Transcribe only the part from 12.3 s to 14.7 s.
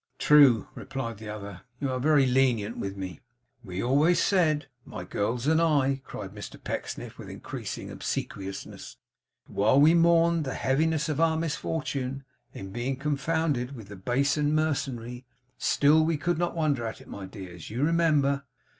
in being confounded with the base and